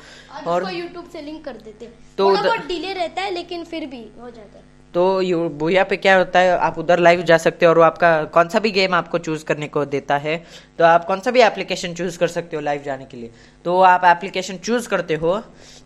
[0.47, 2.33] और यूट्यूब से लिंक कर देते तो
[2.67, 6.39] डिले रहता है लेकिन फिर भी हो जाता है। तो यू बुया पे क्या होता
[6.39, 9.17] है आप उधर लाइव जा सकते हो और वो आपका कौन सा भी गेम आपको
[9.19, 10.35] चूज़ करने को देता है
[10.79, 13.31] तो आप कौन सा भी एप्लीकेशन चूज़ कर सकते हो लाइव जाने के लिए।
[13.65, 15.37] तो आप एप्लीकेशन चूज़ करते हो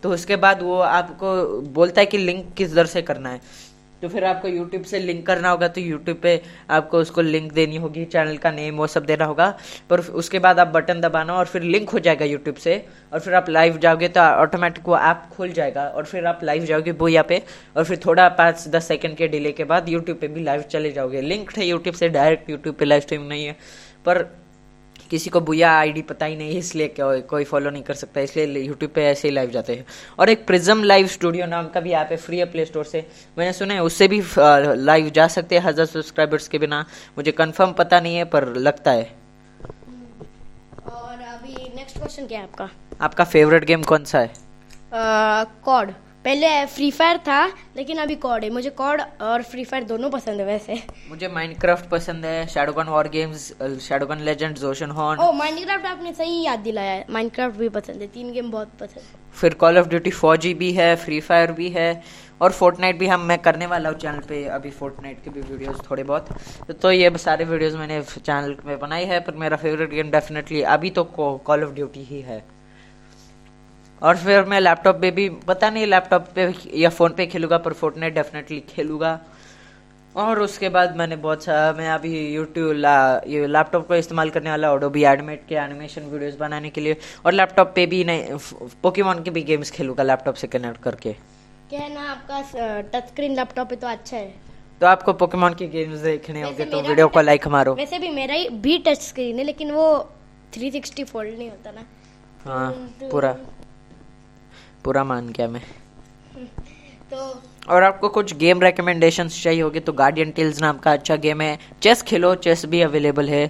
[0.03, 3.41] तो उसके बाद वो आपको बोलता है कि लिंक किस दर से करना है।
[4.01, 7.75] तो फिर आपको यूट्यूब से लिंक करना होगा तो यूट्यूब पे आपको उसको लिंक देनी
[7.75, 9.47] होगी चैनल का नेम वो सब देना होगा।
[9.89, 12.77] पर उसके बाद आप बटन दबाना और फिर लिंक हो जाएगा यूट्यूब से।
[13.13, 16.65] और फिर आप लाइव जाओगे तो ऑटोमेटिक वो ऐप खुल जाएगा। और फिर आप लाइव
[16.65, 17.41] जाओगे बोया पे।
[17.77, 20.91] और फिर थोड़ा पाँच दस सेकंड के डिले के बाद यूट्यूब पर भी लाइव चले
[20.91, 23.55] जाओगे। लिंक है यूट्यूब से डायरेक्ट यूट्यूब पर लाइव स्ट्रीम नहीं है।
[24.05, 24.27] पर
[25.07, 28.61] किसी को बुया आईडी पता ही नहीं इसलिए को, कोई फॉलो नहीं कर सकता इसलिए
[28.61, 29.85] यूट्यूब पे ऐसे ही लाइव जाते हैं।
[30.19, 33.05] और एक प्रिज्म लाइव स्टूडियो नाम का भी ऐप है फ्री है प्ले स्टोर से।
[33.37, 36.85] मैंने सुना है उससे भी लाइव जा सकते हैं हज़ार सब्सक्राइबर्स के बिना।
[37.17, 39.15] मुझे कंफर्म पता नहीं है पर लगता है।
[40.87, 42.69] और अभी नेक्स्ट क्वेश्चन क्या है आपका?
[43.01, 44.33] आपका फेवरेट गेम कौन सा है?
[44.93, 45.93] कॉड
[46.27, 50.39] पहले फ्री फायर था लेकिन अभी कॉड है। मुझे कॉड और फ्री फायर दोनों पसंद
[50.39, 50.73] है वैसे।
[51.09, 53.45] मुझे माइनक्राफ्ट पसंद है Shadowgun war games
[53.81, 58.07] Shadowgun legends ocean horn oh Minecraft आपने सही याद दिलाया है। माइनक्राफ्ट भी पसंद है
[58.09, 61.69] तीन गेम बहुत पसंद है। फिर कॉल ऑफ़ ड्यूटी फौजी भी है फ्री फायर भी
[61.69, 61.87] है
[62.41, 65.79] और फोर्टनाइट भी हम मैं करने वाला हूँ चैनल पे अभी फोर्टनाइट के भी वीडियोस
[65.89, 66.29] थोड़े बहुत।
[66.67, 70.61] तो, तो ये सारे वीडियोस मैंने चैनल में बनाई है पर मेरा फेवरेट गेम डेफिनेटली
[70.75, 72.43] अभी तो कॉल ऑफ़ ड्यूटी ही है।
[74.01, 77.73] और फिर मैं लैपटॉप पे भी पता नहीं लैपटॉप पे या फ़ोन पे खेलूँगा पर
[77.73, 79.19] फोर्टनाइट डेफिनेटली खेलूँगा।
[80.15, 84.49] और उसके बाद मैंने बहुत सा मैं अभी यूट्यूब ला, ये लैपटॉप को इस्तेमाल करने
[84.49, 88.37] वाला ऑडोबी एडमेट के एनिमेशन वीडियोस बनाने के लिए और लैपटॉप पे भी नहीं
[88.83, 91.13] पोकेमॉन के भी गेम्स खेलूँगा लैपटॉप से कनेक्ट करके।
[91.69, 92.41] क्या है ना आपका
[92.93, 94.33] टच स्क्रीन लैपटॉप है तो अच्छा है।
[94.81, 98.35] तो आपको पोकेमॉन के गेम्स देखने होंगे तो वीडियो को लाइक मारो। वैसे भी मेरा
[98.61, 99.87] भी टच स्क्रीन है लेकिन वो
[100.53, 101.85] 360 फोल्ड नहीं होता ना।
[102.45, 102.71] हाँ
[103.03, 103.35] पूरा।
[104.87, 105.61] पूरा मान गया मैं।
[107.11, 107.17] तो
[107.67, 111.57] और आपको कुछ गेम रिकमेंडेशंस चाहिए होगी तो गार्डियन टेल्स नाम का अच्छा गेम है।
[111.83, 113.41] चेस खेलो चेस भी अवेलेबल है।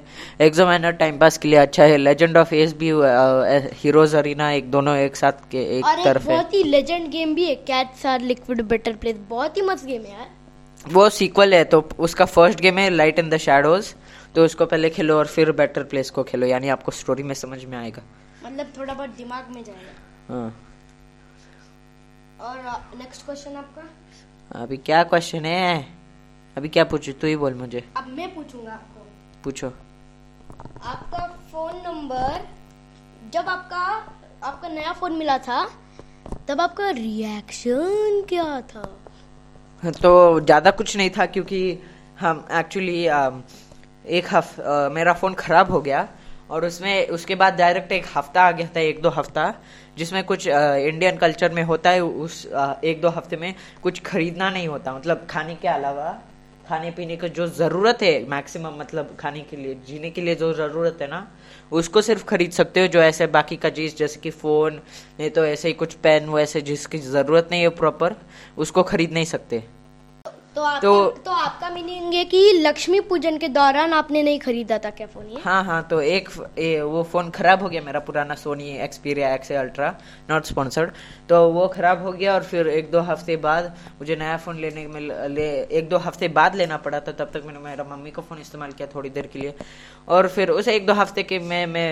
[0.42, 2.90] एग्जामिनर टाइम पास के लिए अच्छा है। लेजेंड ऑफ़ एस भी
[3.82, 7.36] हीरोज अरीना एक दोनों एक साथ के एक और तरफ़ एक बहुत ही लेजेंड गेम
[7.36, 11.54] भी है cats are liquid better place बहुत ही मस्त गेम है यार। वो सीक्वल
[11.54, 13.94] है तो उसका फ़र्स्ट गेम है लाइट इन द शैडोज
[14.36, 17.64] तो उसको पहले खेलो और फिर बेटर प्लेस को खेलो यानी आपको स्टोरी में समझ
[17.66, 18.04] में आएगा।
[18.46, 20.54] मतलब थोड़ा बहुत दिमाग में जाएगा। हाँ।
[22.48, 22.58] और
[22.98, 23.82] नेक्स्ट क्वेश्चन आपका?
[24.56, 25.86] अभी क्या क्वेश्चन है?
[26.58, 27.12] अभी क्या पूछू?
[27.14, 29.00] तू ही बोल मुझे। अब मैं पूछूँगा आपको।
[29.44, 32.48] पूछो। आपका फ़ोन नंबर
[33.34, 33.84] जब आपका
[34.44, 35.60] आपका नया फ़ोन मिला था
[36.48, 38.84] तब आपका रिएक्शन क्या था?
[39.84, 41.62] तो ज़्यादा कुछ नहीं था क्योंकि
[42.20, 43.00] हम एक्चुअली
[44.18, 44.56] एक हफ
[44.94, 46.08] मेरा फ़ोन ख़राब हो गया।
[46.50, 49.54] और उसमें, उसके बाद डायरेक्ट एक हफ़्ता आ गया था, एक दो हफ़्ता,
[49.98, 54.68] जिसमें कुछ इंडियन कल्चर में होता है, उस एक दो हफ़्ते में कुछ खरीदना नहीं
[54.68, 56.18] होता। मतलब खाने के अलावा,
[56.70, 60.54] खाने पीने का जो ज़रूरत है मैक्सिमम मतलब खाने के लिए, जीने के लिए जो
[60.54, 61.28] ज़रूरत है ना,
[61.72, 64.82] उसको सिर्फ़ खरीद सकते हो, जो ऐसे बाकी का चीज़, जैसे कि फ़ोन
[65.20, 68.16] नहीं तो ऐसे ही कुछ पेन वैसे जिसकी ज़रूरत नहीं है प्रॉपर
[68.58, 69.64] उसको खरीद नहीं सकते।
[70.58, 74.78] तो आपका तो, तो आपका मीनिंग है कि लक्ष्मी पूजन के दौरान आपने नहीं खरीदा
[74.86, 75.42] था क्या फ़ोन ये?
[75.42, 79.52] हाँ हाँ तो एक ए, वो फ़ोन खराब हो गया मेरा पुराना Sony Xperia X
[79.52, 79.90] ultra
[80.30, 80.92] not sponsored
[81.30, 83.66] तो वो खराब हो गया और फिर एक दो हफ़्ते बाद
[84.00, 87.44] मुझे नया फ़ोन लेने में ले एक दो हफ़्ते बाद लेना पड़ा था तब तक
[87.46, 89.54] मैंने मेरा मम्मी का फ़ोन इस्तेमाल किया थोड़ी देर के लिए।
[90.08, 91.90] और फिर उस एक दो हफ़्ते के मैं मैं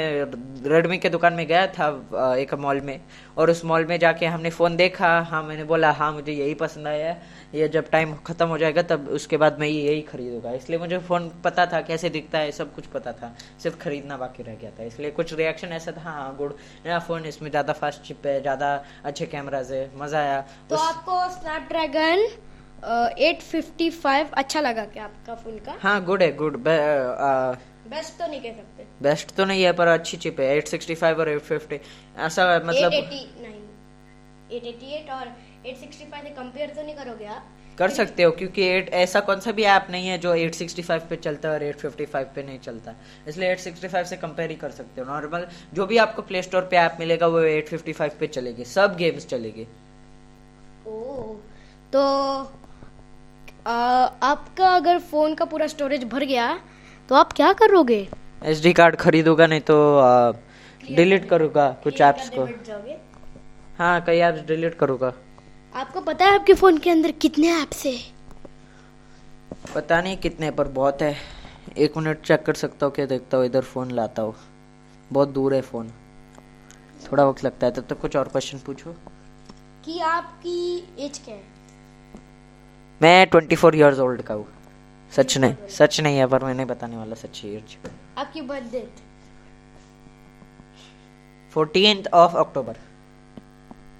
[0.70, 1.88] रेडमी के दुकान में गया था
[2.40, 3.00] एक मॉल में।
[3.38, 6.88] और उस मॉल में जाके हमने फ़ोन देखा हाँ मैंने बोला हाँ मुझे यही पसंद
[6.88, 7.16] आया।
[7.56, 11.30] ये जब टाइम खत्म हो जाएगा तब उसके बाद मैं यही खरीदूँगा। इसलिए मुझे फ़ोन
[11.44, 14.84] पता था कैसे दिखता है सब कुछ पता था। सिर्फ़ खरीदना बाकी रह गया था।
[14.86, 18.74] इसलिए कुछ रिएक्शन ऐसा था हाँ गुड नया फ़ोन इसमें ज़्यादा फास्ट चिप है ज़्यादा
[19.06, 20.82] अच्छे कैमराज है मज़ा आया। तो उस...
[20.84, 22.28] आपको स्नैपड्रैगन
[23.20, 25.76] एट फिफ्टी फाइव अच्छा लगा क्या आपका फ़ोन का?
[25.82, 30.18] हाँ गुड है गुड बेस्ट तो नहीं कह सकते। बेस्ट तो नहीं है पर अच्छी
[30.18, 31.80] चिप है एट सिक्सटी फाइव और एट फिफ्टी
[32.26, 35.28] ऐसा मतलब एट एटी एट और
[35.66, 37.46] 865 से कंपेयर तो नहीं करोगे आप?
[37.78, 41.16] कर सकते हो क्योंकि एट ऐसा कौन सा भी ऐप नहीं है जो 865 पे
[41.16, 42.94] चलता है और 855 पे नहीं चलता।
[43.28, 46.78] इसलिए 865 से कंपेयर ही कर सकते हो। नॉर्मल जो भी आपको प्ले स्टोर पे
[46.78, 49.68] ऐप मिलेगा वो 855 पे चलेगी। सब गेम्स चलेगी।
[50.88, 51.36] ओ
[51.94, 52.02] तो
[53.68, 53.74] आ,
[54.24, 56.48] आपका अगर फ़ोन का पूरा स्टोरेज भर गया
[57.10, 58.08] तो आप क्या करोगे?
[58.44, 59.78] एस कार्ड खरीदोगा नहीं तो
[60.92, 62.48] डिलीट करूँगा कुछ एप्स को।
[63.78, 65.14] हाँ कई ऐप्स डिलीट करूँगा।
[65.76, 67.96] आपको पता है आपके फ़ोन के अंदर कितने ऐप्स है?
[69.74, 71.16] पता नहीं कितने पर बहुत है।
[71.78, 74.36] एक मिनट चेक कर सकता हूँ क्या देखता हूँ इधर फ़ोन लाता हूँ।
[75.12, 75.92] बहुत दूर है फ़ोन
[77.06, 78.92] थोड़ा वक्त लगता है तब तक तो कुछ और क्वेश्चन पूछो।
[79.86, 81.44] कि आपकी एज क्या है?
[83.02, 84.48] मैं ट्वेंटी फोर ईयर्स ओल्ड का हूँ।
[85.12, 87.78] सच नहीं सच नहीं है पर मैंने बताने वाला सच्ची एज
[88.18, 89.02] आपकी birth date
[91.54, 92.78] fourteen of October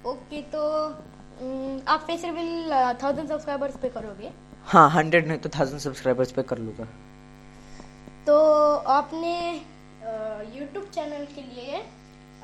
[0.06, 0.62] okay तो
[1.36, 4.30] आप फेसरेबल थाउज़ेंड सब्सक्राइबर्स पे करोगे?
[4.66, 6.84] हाँ हंड्रेड नहीं तो थाउज़ेंड सब्सक्राइबर्स पे कर लूँगा।
[8.26, 8.36] तो
[8.92, 9.34] आपने
[10.56, 11.82] यूट्यूब चैनल के लिए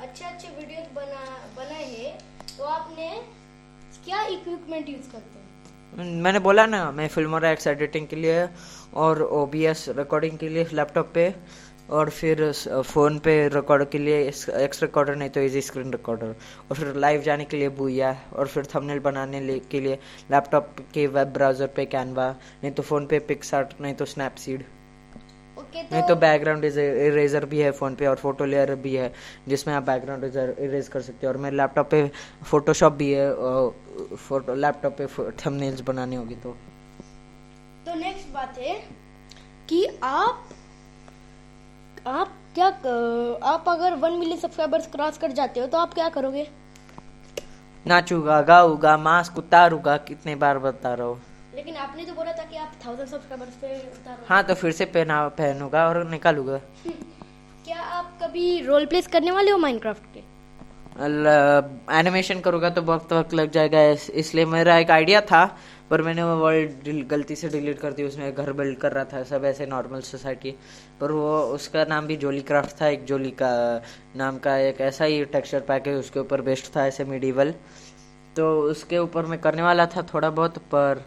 [0.03, 1.23] अच्छे अच्छे वीडियोस बना
[1.57, 2.13] बनाए हैं
[2.59, 3.09] तो आपने
[4.05, 6.21] क्या इक्विपमेंट यूज़ करते हैं?
[6.23, 8.49] मैंने बोला ना मैं फिल्मोरा एक्स एडिटिंग के लिए
[8.97, 11.25] और ओबीएस रिकॉर्डिंग के लिए लैपटॉप पे
[11.93, 12.51] और फिर
[12.83, 16.35] फ़ोन पे रिकॉर्ड के लिए एक्स रिकॉर्डर नहीं तो इजी स्क्रीन रिकॉर्डर
[16.71, 19.99] और फिर लाइव जाने के लिए बुया और फिर थंबनेल बनाने के लिए
[20.31, 22.31] लैपटॉप के वेब ब्राउज़र पे कैनवा
[22.63, 24.65] नहीं तो फ़ोन पे पिक्सार्ट नहीं तो स्नैपसीड
[25.59, 29.13] ओके नहीं तो बैकग्राउंड इरेजर भी है फ़ोन पे और फ़ोटो लेयर भी है
[29.49, 32.11] जिसमें आप बैकग्राउंड इरेज कर सकते हो। और मेरे लैपटॉप पे
[32.51, 35.07] फोटोशॉप भी है और फ़ोटो लैपटॉप पे
[35.45, 36.57] थंबनेल्स बनानी होगी तो।
[37.87, 38.75] तो नेक्स्ट बात है
[39.69, 40.49] कि आप
[42.07, 42.67] आप क्या
[43.49, 46.47] आप अगर वन मिलियन सब्सक्राइबर्स क्रॉस कर जाते हो तो आप क्या करोगे?
[47.87, 51.21] नाचूगा गाऊगा मास्क उतारूगा कितने बार बता रहा हूँ।
[51.55, 54.85] लेकिन आपने तो बोला था कि आप थाउज़ेंड सब्सक्राइबर्स पे उतारो हाँ तो फिर से
[54.87, 56.57] पहना पहनूँगा और निकालूगा।
[57.65, 60.32] क्या आप कभी रोल प्ले करने वाले हो माइनक्राफ्ट के?
[61.01, 63.83] एनिमेशन करूँगा तो बहुत वक्त लग जाएगा
[64.15, 65.45] इसलिए मेरा एक आइडिया था
[65.91, 69.23] पर मैंने वो वर्ड गलती से डिलीट कर दी उसमें घर बिल्ड कर रहा था
[69.23, 70.55] सब ऐसे नॉर्मल सोसाइटी
[71.01, 73.83] पर वो उसका नाम भी जोली क्राफ्ट था एक जोली का
[74.17, 77.55] नाम का एक ऐसा ही टेक्सचर पैक है उसके ऊपर बेस्ट था ऐसे मिडीवल
[78.37, 81.05] तो उसके ऊपर मैं करने वाला था थोड़ा बहुत पर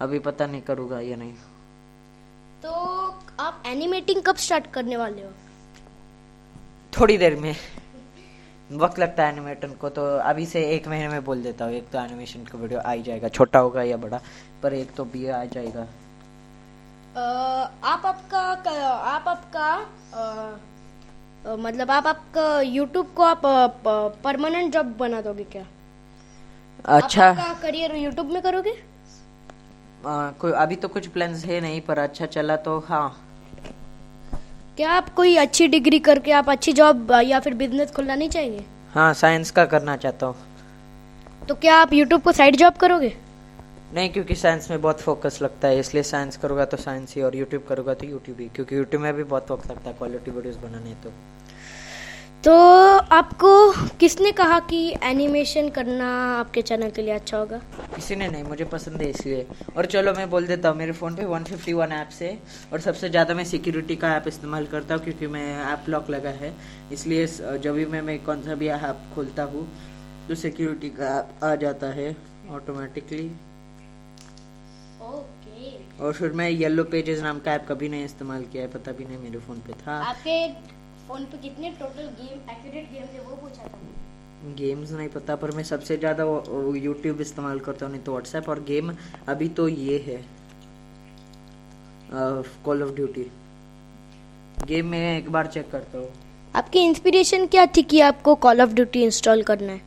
[0.00, 1.32] अभी पता नहीं करूँगा या नहीं।
[2.62, 2.70] तो
[3.40, 5.30] आप एनिमेटिंग कब स्टार्ट करने वाले हो?
[6.92, 7.56] थोड़ी देर में।
[8.70, 11.88] वक्त लगता है एनिमेटर को तो अभी से एक महीने में बोल देता हूँ एक
[11.90, 14.20] तो एनिमेशन का वीडियो आ ही जाएगा छोटा होगा या बड़ा
[14.62, 15.86] पर एक तो भी आ जाएगा।
[17.84, 18.40] आप आपका
[19.10, 19.68] आप आपका
[21.58, 23.42] मतलब आप आपका यूट्यूब को आप
[24.24, 25.64] परमानेंट जॉब बना दोगे क्या?
[26.86, 28.70] अच्छा। आप करियर यूट्यूब में करोगे?
[30.06, 33.08] आ, कोई अभी तो कुछ प्लान्स है नहीं पर अच्छा चला तो हाँ।
[34.76, 38.64] क्या आप कोई अच्छी डिग्री करके आप अच्छी जॉब या फिर बिज़नेस खोलना नहीं चाहेंगे
[38.94, 40.36] हाँ साइंस का करना चाहता हूँ।
[41.48, 43.12] तो क्या आप यूट्यूब को साइड जॉब करोगे?
[43.94, 47.36] नहीं क्योंकि साइंस में बहुत फोकस लगता है इसलिए साइंस करूँगा तो साइंस ही और
[47.36, 50.58] यूट्यूब करूँगा तो यूट्यूब ही क्योंकि यूट्यूब में भी बहुत वक्त लगता है क्वालिटी वीडियोज़
[50.58, 51.12] बनाने तो।
[52.46, 52.52] तो
[53.12, 53.50] आपको
[54.00, 57.56] किसने कहा कि एनिमेशन करना आपके चैनल के लिए अच्छा होगा?
[57.94, 61.16] किसी ने नहीं मुझे पसंद है इसलिए। और चलो मैं बोल देता हूँ मेरे फ़ोन
[61.16, 62.30] पे 151 ऐप्स है
[62.72, 66.30] और सबसे ज़्यादा मैं सिक्योरिटी का ऐप इस्तेमाल करता हूँ क्योंकि मैं ऐप लॉक लगा
[66.36, 66.52] है।
[66.92, 69.66] इसलिए जब भी मैं, मैं कौन सा भी ऐप खोलता हूँ
[70.28, 72.14] तो सिक्योरिटी का ऐप आ जाता है
[72.50, 73.30] ऑटोमेटिकली
[76.00, 79.04] और फिर मैं येलो पेजेस नाम का ऐप कभी नहीं इस्तेमाल किया है पता भी
[79.04, 80.34] नहीं मेरे फ़ोन पे था। आपके
[81.08, 85.50] फ़ोन पे कितने टोटल गेम एक्यूरेट गेम थे वो पूछा था। गेम्स नहीं पता पर
[85.56, 86.24] मैं सबसे ज़्यादा
[86.78, 88.92] यूट्यूब इस्तेमाल करता हूँ नहीं तो व्हाट्सएप और गेम
[89.28, 90.18] अभी तो ये है।
[92.64, 93.26] कॉल ऑफ़ ड्यूटी
[94.66, 96.08] गेम में एक बार चेक करता हूँ।
[96.54, 99.80] आपकी इंस्पिरेशन क्या थी कि आपको कॉल ऑफ़ ड्यूटी इंस्टॉल करना है?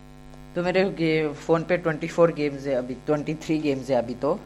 [0.55, 4.39] तो मेरे गे, फ़ोन पे 24 गेम्स है अभी 23 गेम्स है अभी तो।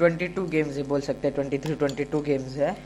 [0.00, 2.76] 22 गेम्स है बोल सकते हैं 23 22 गेम्स है।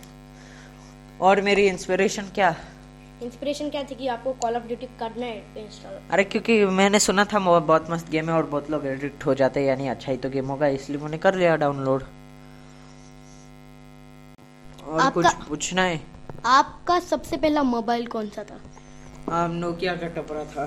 [1.20, 2.54] और मेरी इंस्पिरेशन क्या?
[3.22, 7.24] इंस्पिरेशन क्या थी कि आपको कॉल ऑफ़ ड्यूटी करना है इंस्टॉल अरे क्योंकि मैंने सुना
[7.24, 10.18] था बहुत मस्त गेम है और बहुत लोग एडिक्ट हो जाते हैं यानी अच्छा ही
[10.18, 12.02] तो गेम होगा इसलिए मैंने कर लिया डाउनलोड
[14.84, 16.00] और आपका- कुछ पूछना है?
[16.46, 19.46] आपका सबसे पहला मोबाइल कौन सा था?
[19.46, 20.66] नोकिया का टपरा था।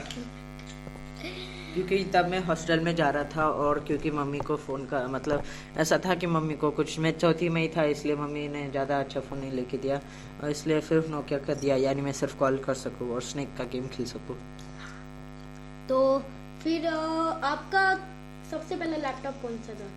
[1.73, 5.43] क्योंकि तब मैं हॉस्टल में जा रहा था और क्योंकि मम्मी को फ़ोन का मतलब
[5.77, 8.99] ऐसा था कि मम्मी को कुछ मैं चौथी में ही था इसलिए मम्मी ने ज़्यादा
[8.99, 10.01] अच्छा फ़ोन नहीं लेके दिया
[10.43, 13.63] और इसलिए सिर्फ़ नोकिया का दिया यानी मैं सिर्फ़ कॉल कर सकूँ और स्नेक का
[13.73, 14.37] गेम खेल सकूँ।
[15.89, 15.97] तो
[16.63, 17.83] फिर आपका
[18.51, 19.87] सबसे पहला लैपटॉप कौन सा था?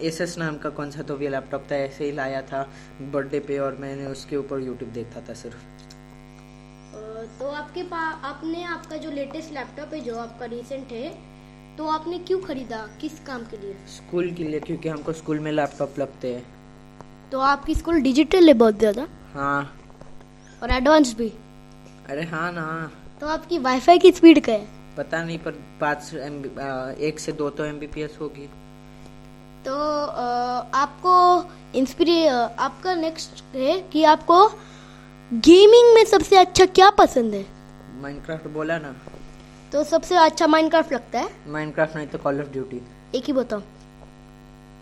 [0.00, 2.62] एसएस नाम का कौन सा तो भी लैपटॉप था ऐसे ही लाया था
[3.02, 5.97] बर्थडे पे और मैंने उसके ऊपर यूट्यूब देखता था सिर्फ़।
[7.18, 11.08] तो आपके पास आपने आपका जो लेटेस्ट लैपटॉप है जो आपका रिसेंट है
[11.78, 12.76] तो आपने क्यों खरीदा?
[13.00, 13.74] किस काम के लिए?
[13.88, 16.44] स्कूल के लिए क्योंकि हमको स्कूल में लैपटॉप लगते हैं।
[17.32, 19.06] तो आपकी स्कूल डिजिटल है बहुत ज़्यादा?
[19.34, 19.78] हाँ।
[20.62, 21.28] और एडवांस भी?
[22.08, 22.66] अरे हाँ ना।
[23.20, 24.66] तो आपकी वाईफाई की स्पीड क्या है?
[24.96, 26.42] पता नहीं पर पाँच एम
[27.00, 27.76] एक से दो तो एम
[28.20, 28.48] होगी।
[29.64, 29.74] तो
[30.06, 31.14] अ, आपको
[31.78, 34.46] इंस्पिरे आपका नेक्स्ट है कि आपको
[35.32, 37.44] गेमिंग में सबसे अच्छा क्या पसंद है?
[38.02, 38.94] माइनक्राफ्ट बोला ना।
[39.72, 41.28] तो सबसे अच्छा माइनक्राफ्ट लगता है?
[41.48, 42.80] माइनक्राफ्ट नहीं तो कॉल ऑफ़ ड्यूटी
[43.14, 43.62] एक ही बताओ।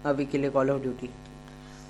[0.05, 1.09] अभी के लिए कॉल ऑफ़ ड्यूटी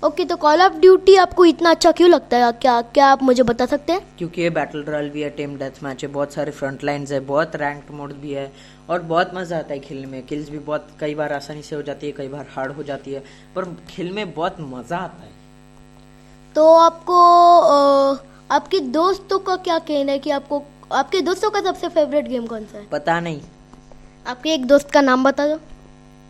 [0.03, 2.51] ओके तो कॉल ऑफ़ ड्यूटी आपको इतना अच्छा क्यों लगता है?
[2.51, 4.01] क्या क्या आप मुझे बता सकते हैं?
[4.17, 7.19] क्योंकि ये बैटल रॉयल भी है टीम डेथ मैच है बहुत सारे फ्रंट लाइन्स है
[7.19, 8.51] बहुत रैंक मोड भी है
[8.89, 11.81] और बहुत मज़ा आता है खेलने में। किल्स भी बहुत कई बार आसानी से हो
[11.81, 13.23] जाती है कई बार हार्ड हो जाती है
[13.55, 15.31] पर खेल में बहुत मज़ा आता है।
[16.55, 17.17] तो आपको
[17.59, 18.17] अ,
[18.51, 22.65] आपके दोस्तों का क्या कहना है कि आपको आपके दोस्तों का सबसे फेवरेट गेम कौन
[22.65, 22.87] सा है?
[22.87, 23.41] पता नहीं।
[24.27, 25.59] आपके एक दोस्त का नाम बता दो।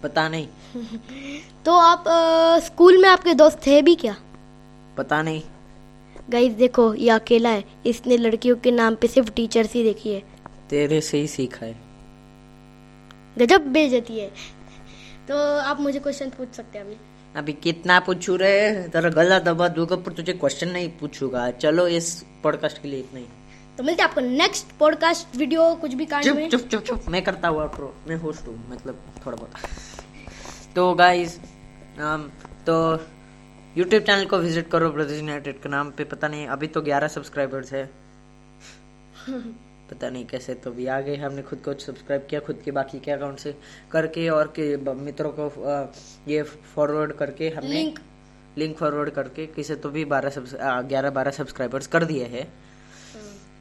[0.03, 0.47] पता नहीं।
[1.65, 4.15] तो आप अ, स्कूल में आपके दोस्त थे भी क्या?
[4.97, 5.41] पता नहीं।
[6.29, 10.23] गाइस देखो ये अकेला है। इसने लड़कियों के नाम पे सिर्फ़ टीचर्स ही देखी है।
[10.69, 11.75] तेरे से ही सीखा है।
[13.37, 14.27] गजब बेइज्जती है।
[15.27, 16.95] तो आप मुझे क्वेश्चन पूछ सकते हैं अभी?
[17.37, 18.53] अभी कितना पूछू रे?
[18.93, 22.07] तेरा गला दबा दूँगा पर तुझे क्वेश्चन नहीं पूछूँगा। चलो इस
[22.43, 23.25] पॉडकास्ट के लिए इतना ही।
[23.77, 27.05] तो मिलते हैं आपको नेक्स्ट पॉडकास्ट वीडियो कुछ भी कांड चुप में। चुप चुप चुप।
[27.09, 29.51] मैं करता हुआ प्रो मैं होस्ट हूँ मतलब थोड़ा बहुत।
[30.75, 31.37] तो गाइस
[32.67, 32.75] तो
[33.77, 37.07] यूट्यूब चैनल को विज़िट करो ब्रदर्स यूनाइटेड के नाम पे। पता नहीं अभी तो 11
[37.09, 37.89] सब्सक्राइबर्स है।
[39.89, 42.99] पता नहीं कैसे तो भी आ गए हमने खुद को सब्सक्राइब किया खुद के बाकी
[42.99, 43.55] के अकाउंट से
[43.91, 45.45] करके और के मित्रों को
[46.27, 46.41] ये
[46.75, 47.99] फॉरवर्ड करके हमने लिंक
[48.57, 50.31] लिंक फॉरवर्ड करके किसे तो भी बारह
[50.89, 52.47] ग्यारह बारह सब्सक्राइबर्स कर दिए हैं।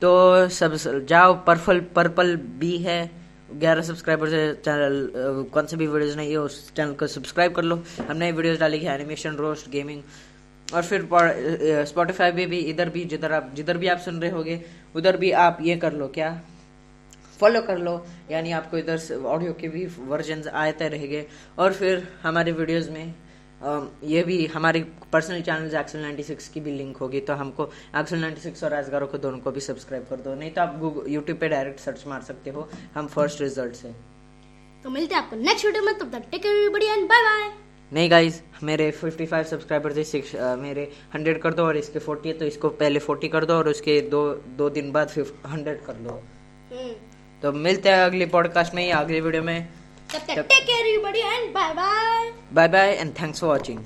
[0.03, 0.75] तो सब
[1.09, 3.01] जाओ पर्पल पर्पल बी है
[3.55, 7.63] ग्यारह सब्सक्राइबर से चैनल कौन से भी वीडियोस नहीं है उस चैनल को सब्सक्राइब कर
[7.65, 10.03] लो। हमने वीडियोस डाली है एनिमेशन रोस्ट गेमिंग
[10.69, 11.09] और फिर
[11.87, 14.61] स्पॉटिफाई पे भी इधर भी जिधर आप जिधर भी आप सुन रहे होगे
[14.97, 16.41] उधर भी आप ये कर लो, क्या?
[17.41, 21.27] फॉलो कर लो, यानी आपको इधर से ऑडियो के भी वर्जन आते रहेंगे।
[21.59, 23.15] और फिर हमारे वीडियोस में
[24.05, 24.81] ये भी हमारे
[25.13, 27.65] पर्सनल चैनल एक्सल 96 की भी लिंक होगी तो हमको
[27.97, 31.11] एक्सल 96 और एसगारो को दोनों को भी सब्सक्राइब कर दो। नहीं तो आप गूगल
[31.13, 33.93] यूट्यूब पे डायरेक्ट सर्च मार सकते हो, हम फ़र्स्ट रिज़ल्ट से।
[34.85, 37.49] तो मिलते हैं आपको नेक्स्ट वीडियो में, तब तक टेक एंड बाय बाय
[37.93, 42.33] नहीं गाइज़ मेरे 55 सब्सक्राइबर थे सिक्स मेरे 100 कर दो और इसके 40 है
[42.33, 44.23] तो इसको पहले 40 कर दो और उसके दो
[44.59, 45.13] दो दिन बाद
[45.47, 46.21] हंड्रेड 100 कर दो।
[47.43, 49.69] तो मिलते हैं अगले पॉडकास्ट में या अगले वीडियो में।
[50.15, 53.79] तब तक take care everybody and bye bye bye bye and thanks for watching